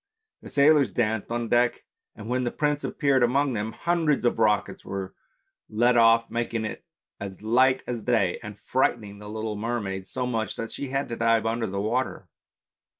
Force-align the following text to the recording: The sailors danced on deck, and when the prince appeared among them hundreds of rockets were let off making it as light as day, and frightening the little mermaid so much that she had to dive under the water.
The 0.41 0.49
sailors 0.49 0.91
danced 0.91 1.31
on 1.31 1.47
deck, 1.47 1.85
and 2.15 2.27
when 2.27 2.43
the 2.43 2.49
prince 2.49 2.83
appeared 2.83 3.21
among 3.21 3.53
them 3.53 3.71
hundreds 3.71 4.25
of 4.25 4.39
rockets 4.39 4.83
were 4.83 5.13
let 5.69 5.95
off 5.95 6.27
making 6.31 6.65
it 6.65 6.83
as 7.19 7.43
light 7.43 7.83
as 7.85 8.01
day, 8.01 8.39
and 8.41 8.59
frightening 8.59 9.19
the 9.19 9.29
little 9.29 9.55
mermaid 9.55 10.07
so 10.07 10.25
much 10.25 10.55
that 10.55 10.71
she 10.71 10.87
had 10.89 11.07
to 11.09 11.15
dive 11.17 11.45
under 11.45 11.67
the 11.67 11.79
water. 11.79 12.27